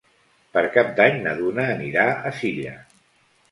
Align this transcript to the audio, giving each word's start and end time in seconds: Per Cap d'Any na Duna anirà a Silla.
Per 0.55 0.63
Cap 0.77 0.89
d'Any 0.99 1.19
na 1.27 1.35
Duna 1.43 1.67
anirà 1.75 2.09
a 2.09 2.35
Silla. 2.41 2.75